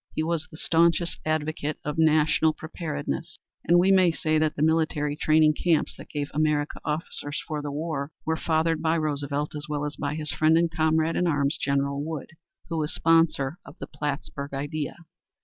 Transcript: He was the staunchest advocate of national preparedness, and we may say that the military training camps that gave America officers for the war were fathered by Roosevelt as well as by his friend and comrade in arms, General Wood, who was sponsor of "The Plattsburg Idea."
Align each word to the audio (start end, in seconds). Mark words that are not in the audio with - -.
He 0.15 0.23
was 0.23 0.47
the 0.49 0.57
staunchest 0.57 1.19
advocate 1.27 1.77
of 1.85 1.99
national 1.99 2.53
preparedness, 2.53 3.37
and 3.67 3.77
we 3.77 3.91
may 3.91 4.11
say 4.11 4.39
that 4.39 4.55
the 4.55 4.63
military 4.63 5.15
training 5.15 5.53
camps 5.53 5.93
that 5.95 6.09
gave 6.09 6.31
America 6.33 6.79
officers 6.83 7.39
for 7.47 7.61
the 7.61 7.71
war 7.71 8.11
were 8.25 8.35
fathered 8.35 8.81
by 8.81 8.97
Roosevelt 8.97 9.53
as 9.55 9.67
well 9.69 9.85
as 9.85 9.97
by 9.97 10.15
his 10.15 10.31
friend 10.31 10.57
and 10.57 10.71
comrade 10.71 11.15
in 11.15 11.27
arms, 11.27 11.55
General 11.55 12.03
Wood, 12.03 12.31
who 12.67 12.79
was 12.79 12.91
sponsor 12.95 13.59
of 13.63 13.77
"The 13.77 13.85
Plattsburg 13.85 14.53
Idea." 14.55 14.95